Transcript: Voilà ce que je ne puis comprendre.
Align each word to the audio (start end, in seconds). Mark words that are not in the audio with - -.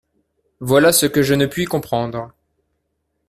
Voilà 0.61 0.93
ce 0.93 1.05
que 1.05 1.21
je 1.21 1.35
ne 1.35 1.45
puis 1.45 1.65
comprendre. 1.65 2.31